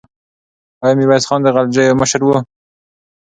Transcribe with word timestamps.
آیا 0.83 0.95
میرویس 0.97 1.23
خان 1.29 1.39
د 1.43 1.47
غلجیو 1.55 1.99
مشر 2.01 2.21
و؟ 2.23 2.29